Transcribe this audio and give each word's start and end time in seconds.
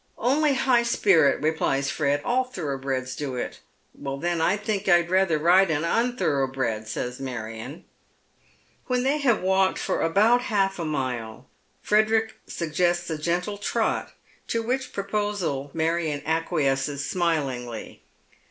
"Only 0.33 0.55
high 0.55 0.81
spirit," 0.81 1.43
replies 1.43 1.91
Fred," 1.91 2.23
all 2.25 2.43
thoroughbreds 2.43 3.15
do 3.15 3.35
it." 3.35 3.59
"Then 3.93 4.41
I 4.41 4.57
think 4.57 4.87
I'd 4.89 5.11
rather 5.11 5.37
ride 5.37 5.69
an 5.69 5.83
unthorough 5.83 6.51
bred," 6.51 6.87
says 6.87 7.19
Marion. 7.19 7.85
When 8.87 9.03
they 9.03 9.19
have 9.19 9.43
walked 9.43 9.77
for 9.77 10.01
about 10.01 10.41
half 10.41 10.79
a 10.79 10.85
mile 10.85 11.45
Frederick 11.83 12.33
Buggesits 12.47 13.11
a 13.11 13.17
gentle 13.19 13.59
trot, 13.59 14.13
to 14.47 14.63
which 14.63 14.91
proposal 14.91 15.69
Marion 15.71 16.23
acquiesces 16.25 17.07
smilingly. 17.07 18.01